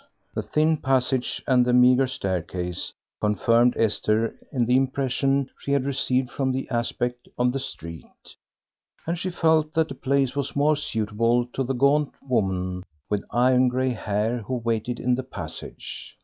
[0.33, 6.31] The thin passage and the meagre staircase confirmed Esther in the impression she had received
[6.31, 8.35] from the aspect of the street;
[9.05, 13.67] and she felt that the place was more suitable to the gaunt woman with iron
[13.67, 16.17] grey hair who waited in the passage.